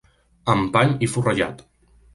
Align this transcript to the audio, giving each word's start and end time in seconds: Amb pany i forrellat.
Amb 0.53 0.73
pany 0.77 0.97
i 1.07 1.11
forrellat. 1.17 1.65